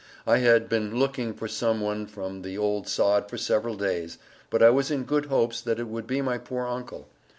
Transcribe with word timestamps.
I 0.25 0.37
had 0.39 0.67
been 0.67 0.97
looking 0.97 1.35
for 1.35 1.47
some 1.47 1.79
one 1.79 2.07
from 2.07 2.41
the 2.41 2.57
old 2.57 2.87
sod 2.87 3.29
for 3.29 3.37
several 3.37 3.75
days, 3.77 4.17
but 4.49 4.63
I 4.63 4.71
was 4.71 4.89
in 4.89 5.03
good 5.03 5.27
hopes 5.27 5.61
that 5.61 5.77
it 5.79 5.87
would 5.89 6.07
be 6.07 6.23
my 6.23 6.39
poor 6.39 6.65
Uncle. 6.65 7.07